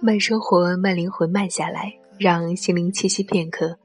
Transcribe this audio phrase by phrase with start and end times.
[0.00, 3.76] 慢生活，慢灵魂，慢下来，让心灵栖息片刻。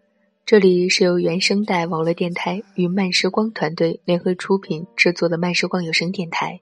[0.46, 6.60] 这里是由原声带网络电台与慢时光团队联合出品制作的慢时光有声电台，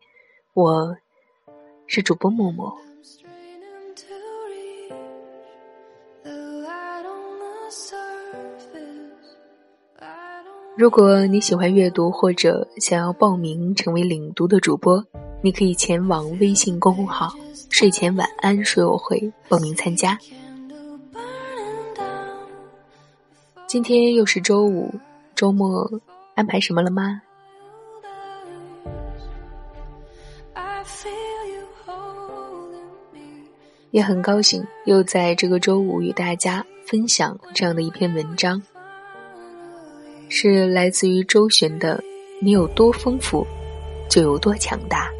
[0.54, 0.96] 我
[1.86, 2.74] 是主播默默。
[10.78, 15.04] 如果你喜欢阅读或者想要报名成为领读的主播，
[15.42, 17.36] 你可以前往微信公众号。
[17.72, 20.20] 睡前晚安睡友会报名参加。
[23.66, 24.94] 今天又是周五，
[25.34, 25.90] 周末
[26.36, 27.22] 安排什么了吗？
[33.92, 38.62] 也很高兴又在这个周五与大家分享这样的一篇文章，
[40.30, 42.02] 是来自于周璇的
[42.40, 43.46] “你有多丰富，
[44.10, 45.11] 就有多强大”。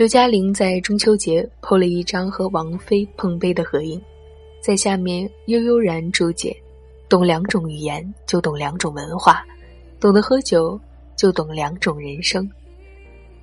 [0.00, 4.00] 刘嘉玲在中秋节 PO 了一张和王菲碰杯的合影，
[4.58, 6.56] 在下面悠悠然注解
[7.06, 9.44] ：“懂两种语言，就懂两种文化；
[10.00, 10.80] 懂得喝酒，
[11.16, 12.50] 就懂两种人生。”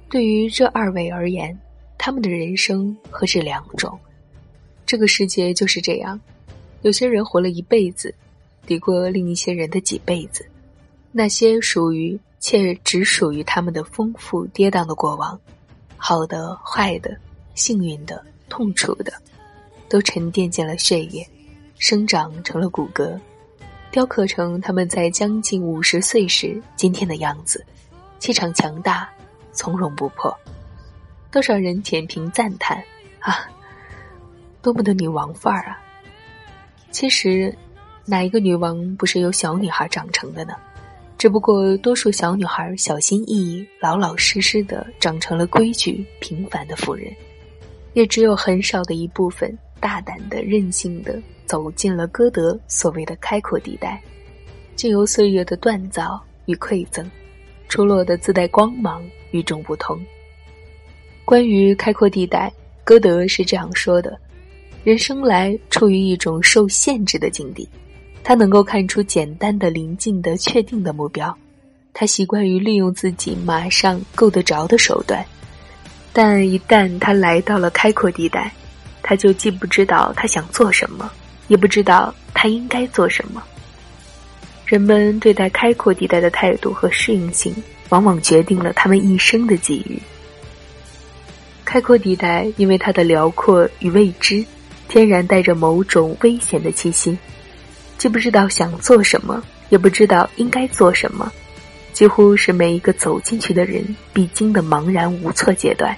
[0.09, 1.55] 对于这二位而言，
[1.95, 3.95] 他们的人生何止两种？
[4.83, 6.19] 这个世界就是这样，
[6.81, 8.11] 有些人活了一辈子，
[8.65, 10.43] 抵过另一些人的几辈子。
[11.11, 15.39] 那些属于且只属于他们的丰富跌宕的过往。
[15.97, 17.17] 好的、坏的、
[17.55, 19.11] 幸运的、痛楚的，
[19.89, 21.27] 都沉淀进了血液，
[21.77, 23.19] 生长成了骨骼，
[23.91, 27.65] 雕刻成他们在将近五十岁时今天的样子，
[28.19, 29.09] 气场强大，
[29.51, 30.35] 从容不迫。
[31.31, 32.81] 多少人舔屏赞叹
[33.19, 33.49] 啊，
[34.61, 35.79] 多么的女王范儿啊！
[36.89, 37.53] 其实，
[38.05, 40.53] 哪一个女王不是由小女孩长成的呢？
[41.17, 47.11] 只不过，多数小女孩小心翼翼、老老实实的长成了规矩、平凡的妇人，
[47.93, 53.99] 也只有很少的一部分大胆的、任性的走进了歌德所谓的开阔地带，
[54.75, 57.09] 经由岁月的锻造与馈赠，
[57.67, 59.99] 出落的自带光芒、与众不同。
[61.25, 64.15] 关于开阔地带，歌德是这样说的：
[64.83, 67.67] 人生来处于一种受限制的境地。
[68.27, 71.33] 他能够看出简单的、临近的、确定的目标，
[71.93, 75.25] 他习惯于利用自己马上够得着的手段，
[76.11, 78.51] 但一旦他来到了开阔地带，
[79.01, 81.09] 他就既不知道他想做什么，
[81.47, 83.41] 也不知道他应该做什么。
[84.65, 87.55] 人们对待开阔地带的态度和适应性，
[87.87, 89.97] 往往决定了他们一生的际遇。
[91.63, 94.43] 开阔地带因为它的辽阔与未知，
[94.89, 97.17] 天然带着某种危险的气息。
[97.97, 101.31] 既不知道想做什么，也不知道应该做什么，
[101.93, 105.97] 几乎是每一个走进去的人必经的茫然无措阶段。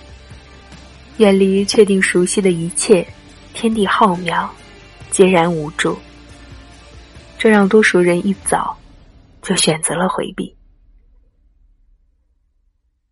[1.18, 3.06] 远离确定熟悉的一切，
[3.54, 4.48] 天地浩渺，
[5.12, 5.98] 孑然无助。
[7.38, 8.78] 这让多数人一早
[9.42, 10.56] 就选择了回避。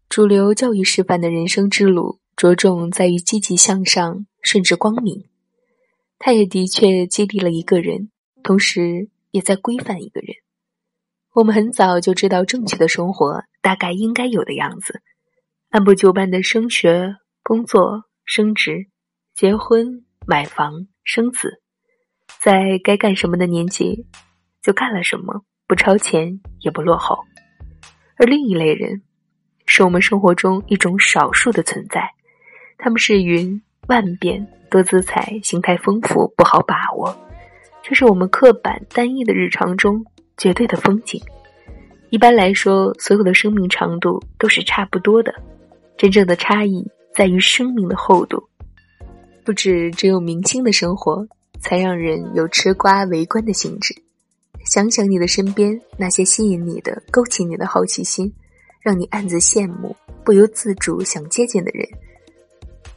[0.07, 5.25] 主流教育示范的人生之路，着重在于积极向上，甚至光明。
[6.17, 8.09] 它也的确激励了一个人。
[8.47, 10.29] 同时，也在规范一个人。
[11.33, 15.01] 我们很早就知道正确的生活大概应该有的样子，
[15.67, 18.87] 按部就班的升学、工作、升职、
[19.35, 21.61] 结婚、买房、生子，
[22.41, 24.07] 在该干什么的年纪
[24.61, 27.19] 就干了什么，不超前也不落后。
[28.15, 29.01] 而另一类人，
[29.65, 32.13] 是我们生活中一种少数的存在，
[32.77, 37.26] 他们是云，万变多姿彩，形态丰富，不好把握。
[37.89, 40.03] 这是我们刻板单一的日常中
[40.35, 41.21] 绝对的风景。
[42.09, 45.33] 一般来说，所有的生命长度都是差不多的，
[45.97, 46.85] 真正的差异
[47.15, 48.43] 在于生命的厚度。
[49.45, 51.25] 不止只有明星的生活
[51.61, 53.95] 才让人有吃瓜围观的兴致。
[54.65, 58.29] 想想你的身边那些吸引你的、勾起你的好奇心，
[58.81, 59.95] 让你暗自羡慕、
[60.25, 61.87] 不由自主想接近的人，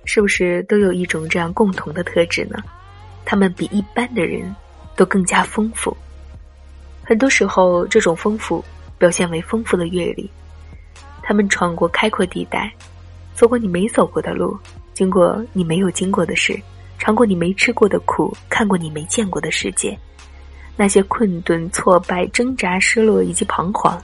[0.04, 2.56] 是不是都有一种这样共同的特质呢？
[3.24, 4.52] 他们比一般的人。
[4.96, 5.96] 都更加丰富。
[7.02, 8.64] 很多时候，这种丰富
[8.98, 10.30] 表现为丰富的阅历。
[11.22, 12.72] 他们闯过开阔地带，
[13.34, 14.58] 走过你没走过的路，
[14.92, 16.60] 经过你没有经过的事，
[16.98, 19.96] 尝过你没吃过的苦，看过你没见过的世界。
[20.76, 24.00] 那些困顿、挫败、挣扎、失落以及彷徨，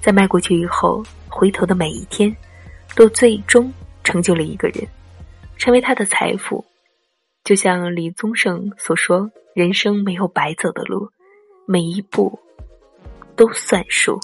[0.00, 2.34] 在迈过去以后，回头的每一天，
[2.94, 3.72] 都最终
[4.04, 4.86] 成就了一个人，
[5.56, 6.64] 成为他的财富。
[7.44, 11.10] 就像李宗盛所说人生没有白走的路
[11.66, 12.38] 每一步
[13.34, 14.20] 都算数。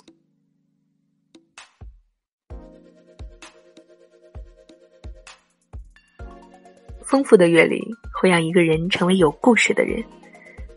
[7.03, 7.83] 丰富的阅历
[8.13, 10.05] 会让一个人成为有故事的人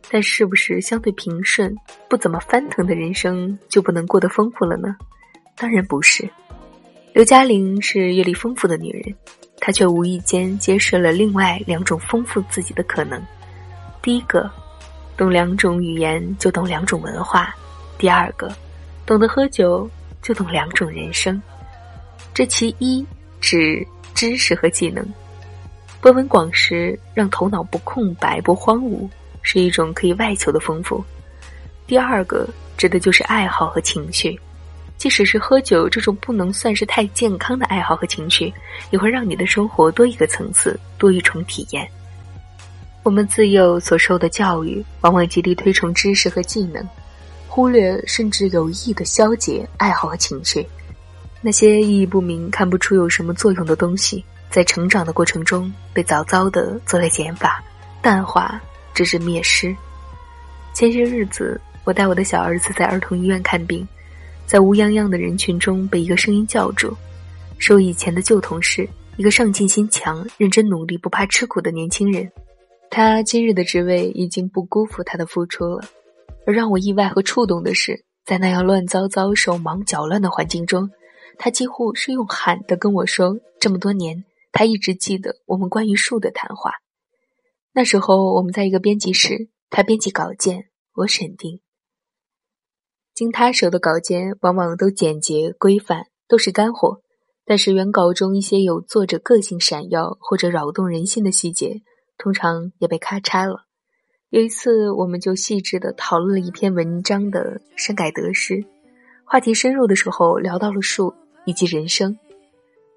[0.10, 1.76] 但是不是相对平顺
[2.10, 4.96] 不怎么翻腾的人生就不能过得丰富了呢？
[5.56, 6.28] 当然不是。
[7.14, 9.16] 刘嘉玲是阅历丰富的女人
[9.63, 13.22] 他却无意间揭示了另外两种丰富自己的可能。
[14.02, 14.50] 第一个，
[15.16, 17.46] 懂两种语言就懂两种文化；
[18.00, 18.52] 第二个，
[19.06, 19.88] 懂得喝酒
[20.19, 21.40] 就懂两种人生。
[22.34, 23.06] 这其一
[23.40, 23.86] 指
[24.16, 25.06] 知识和技能。
[26.02, 29.07] 博闻广识，让头脑不空白不荒芜，
[29.44, 31.06] 是一种可以外求的丰富。
[31.86, 34.40] 第二个指的就是爱好和情绪，
[35.01, 38.53] 即使是喝酒这种不能算是太健康的爱好和情趣，
[38.92, 41.89] 也会让你的生活多一个层次，多一重体验。
[43.01, 46.88] 我们自幼所受的教育，往往极力推崇知识和技能，
[47.48, 50.63] 忽略甚至有意的消解爱好和情趣。
[51.42, 54.24] 那些意义不明、看不出有什么作用的东西。
[54.51, 57.59] 在成长的过程中，被早早的做了减法、
[58.04, 58.62] 淡化，
[58.94, 59.75] 直至灭失。
[60.75, 63.88] 前些日子，我带我的小儿子在儿童医院看病，
[64.51, 66.94] 在乌泱泱的人群中，被一个声音叫住，
[67.57, 72.30] 是我以前的旧同事，一个上进心强、认真努力、不怕吃苦的年轻人。
[72.89, 75.80] 他今日的职位已经不辜负他的付出了。
[76.45, 80.89] 而让我意外和触动的是，在那样乱糟糟、手忙脚乱的环境中，
[81.38, 84.21] 他几乎是用喊的跟我说：“这么多年。”
[84.51, 86.74] 他一直记得我们关于树的谈话。
[87.71, 91.62] 那时候我们在一个编辑室，他编辑稿件，我审定。
[93.21, 97.01] 经他手的稿件往往都简洁规范，都是干货。
[97.45, 101.83] 但是原稿中一些有作者个性闪耀或者扰动人心的细节，
[102.18, 103.65] 通常也被咔嚓了。
[104.31, 108.65] 有一次，我们就细致的讨论了一篇文章的删改得失，
[109.23, 111.13] 话题深入的时候聊到了树
[111.45, 112.18] 以及人生。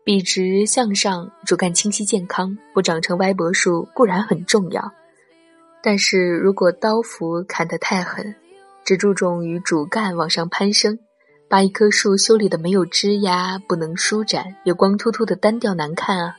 [0.06, 4.90] 笔直向上，主干清晰健康，不长成歪脖树固然很重要，
[5.82, 8.34] 但是如果刀斧砍得太狠，
[8.84, 10.98] 只注重于主干往上攀升，
[11.48, 16.36] 把一棵树修理的没有枝丫，不能舒展，也光秃秃的单调难看啊！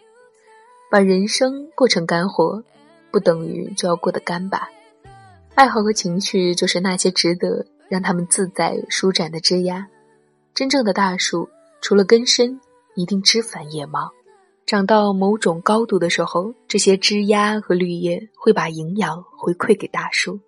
[0.92, 2.63] 把人生过成干活，
[3.12, 4.69] 不等于就要过得干巴。
[5.56, 9.88] 爱好和情趣就是那些值得让他们自在舒展的枝丫。
[10.53, 11.50] 真正的大树，
[11.81, 12.59] 除了根深。
[12.97, 14.09] 一定枝繁叶茂，
[14.65, 20.39] 长到某种高度的时候，这些枝丫和绿叶会把营养回馈给大树，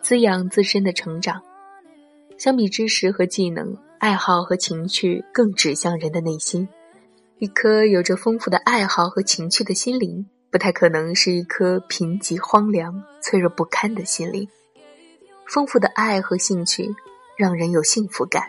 [0.00, 1.42] 滋养自身的成长。
[2.36, 6.68] 相比知识和技能，爱好和情趣更指向人的内心。
[7.38, 14.48] 一颗有着丰富的爱好和情趣的心灵，不太可能是一颗贫瘠荒凉、脆弱不堪的心灵。
[15.46, 16.94] 丰富的爱和兴趣，
[17.36, 18.44] 让人有幸福感。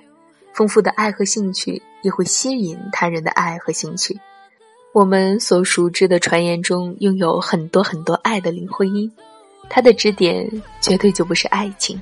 [0.54, 4.20] 丰富的爱和兴趣也会吸引他人的爱和兴趣。
[4.92, 9.12] 我们所熟知的传言中，拥有很多很多爱的林徽因，
[9.70, 10.50] 她的支点
[10.82, 12.02] 绝对就不是爱情。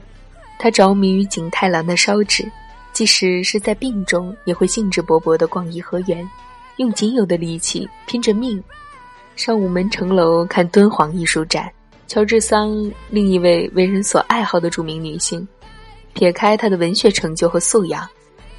[0.58, 2.50] 她着迷于景太郎的烧纸，
[2.94, 6.28] 即使是在病中，也会兴致勃勃地逛颐和园，
[6.78, 8.64] 用仅有的力气拼着命
[9.36, 11.72] 上午门城楼看敦煌艺术展。
[12.08, 15.46] 乔治桑，另一位为人所爱好的著名女性，
[16.14, 18.08] 撇开她的文学成就和素养。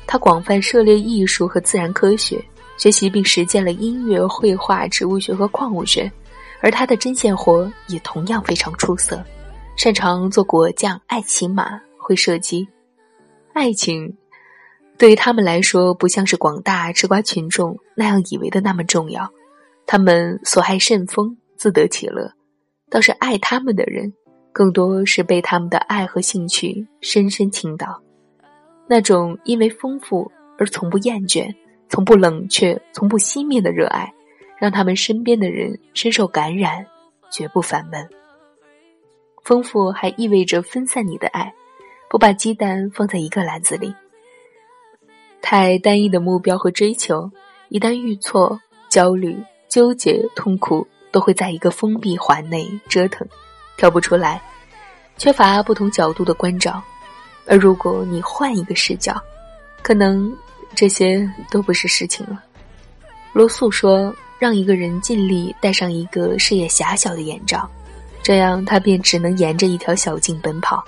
[0.07, 2.39] 她广泛涉猎艺术和自然科学，
[2.77, 6.13] 学习并实践了音乐、绘画、植物学和矿物学，
[6.61, 9.23] 而他的针线活也同样非常出色，
[9.77, 12.67] 擅长做果酱、爱骑马、会射击。
[13.53, 14.17] 爱情
[14.97, 19.31] 对于他们来说，不像是广大吃瓜群众那样以为的那么重要，
[19.87, 22.33] 他们所爱甚丰，自得其乐；
[22.91, 24.13] 倒是爱他们的人，
[24.53, 28.03] 更多是被他们的爱和兴趣深深倾倒。
[28.89, 31.55] 那种因为丰富而从不厌倦、
[31.89, 34.13] 从不冷却、从不熄灭的热爱，
[34.59, 36.85] 让他们身边的人深受感染，
[37.31, 38.09] 绝不反问。
[39.45, 41.53] 丰富还意味着分散你的爱，
[42.11, 43.95] 不把鸡蛋放在一个篮子里。
[45.41, 47.31] 太单一的目标和追求，
[47.69, 48.61] 一旦遇错，
[48.91, 49.37] 焦虑、
[49.69, 53.27] 纠结、痛苦都会在一个封闭环内折腾，
[53.77, 54.43] 跳不出来，
[55.17, 56.83] 缺乏不同角度的关照。
[57.47, 59.19] 而如果你换一个视角，
[59.81, 60.37] 可能
[60.75, 62.45] 这些都不是事情了。
[63.33, 67.69] 罗素说：“让一个人尽力戴上一个视野狭小的眼罩，
[68.23, 70.85] 这样他便只能沿着一条小径奔跑。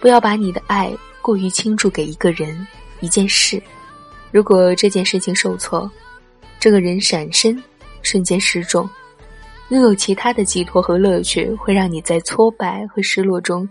[0.00, 2.66] 不要把你的爱过于倾注给一个人、
[3.00, 3.62] 一件事。
[4.30, 5.90] 如果这件事情受挫，
[6.58, 7.62] 这个人闪身，
[8.02, 8.88] 瞬间失重，
[9.68, 13.68] 拥有其他的寄托和乐趣，会让你在挫败和失落中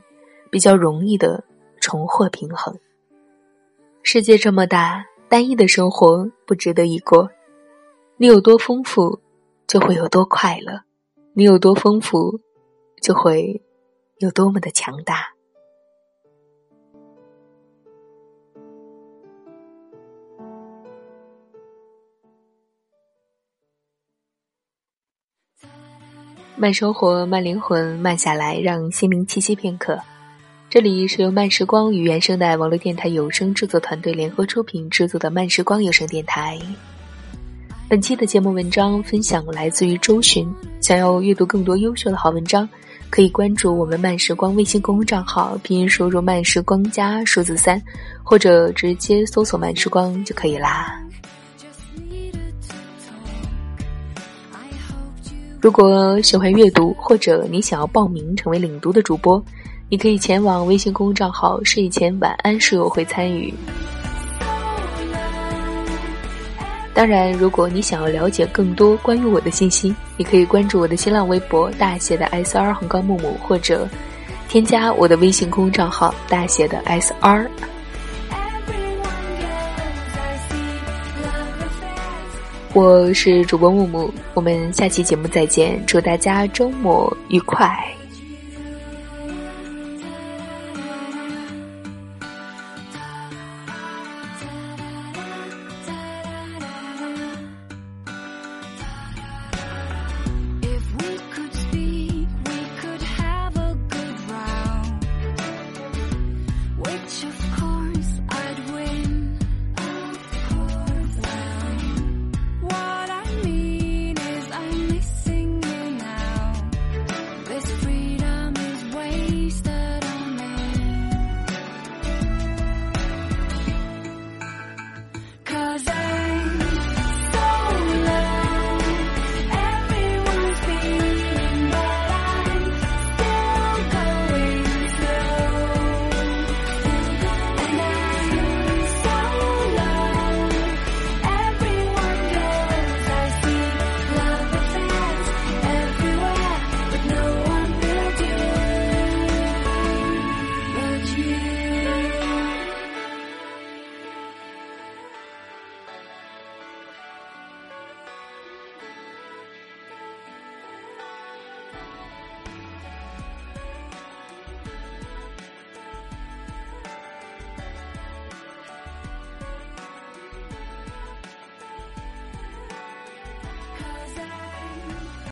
[0.50, 1.44] 比较容易的。”
[1.82, 2.76] 重获平衡。
[4.02, 7.30] 世界这么大，单一的生活不值得一过。
[8.18, 9.20] 你有多丰富，
[9.68, 10.82] 就会有多快乐。
[11.34, 12.40] 你有多丰富，
[13.02, 13.62] 就会
[14.20, 15.34] 有多么的强大。
[26.56, 30.00] 慢生活，慢灵魂，慢下来，让心灵栖息片刻。
[30.70, 36.58] 这里是由慢时光与原声带网络电台有声制作团队联合出品制作的慢时光有声电台。
[37.88, 40.52] 本期的节目文章分享来自于周巡。
[40.82, 42.68] 想要阅读更多优秀的好文章，
[43.12, 47.80] 可以关注我们慢时光微信公众账号，拼音输入“慢时光”加数字三，
[48.24, 51.00] 或者直接搜索“慢时光”就可以啦。
[55.62, 59.44] 如果喜欢阅读，或者你想要报名成为领读的主播，
[59.90, 63.54] 你可以前往微信公众账号“睡前晚安书友会”参与。
[66.96, 73.86] 当然，如果你想要了解更多关于我的信息，你可以关注我的新浪微博大写的 S R 横杠木木，或者
[74.48, 77.52] 添加我的微信公众账号大写的 S R。
[82.72, 87.78] 我是主播木木，我们下期节目再见，祝大家周末愉快。